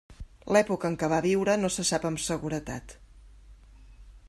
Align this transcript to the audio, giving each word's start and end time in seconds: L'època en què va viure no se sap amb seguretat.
L'època 0.55 0.89
en 0.89 0.95
què 1.03 1.09
va 1.13 1.19
viure 1.25 1.57
no 1.65 1.71
se 1.75 1.85
sap 1.91 2.09
amb 2.11 2.23
seguretat. 2.25 2.99